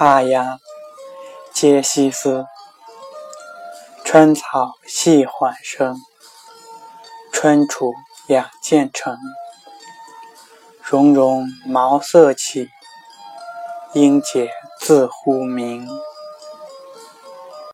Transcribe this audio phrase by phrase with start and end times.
[0.00, 0.58] 画鸦，
[1.52, 2.46] 皆西思。
[4.02, 5.94] 春草细缓生，
[7.34, 7.92] 春楚
[8.26, 9.18] 两渐成。
[10.82, 12.70] 茸茸茅塞起，
[13.92, 15.86] 应解自呼明。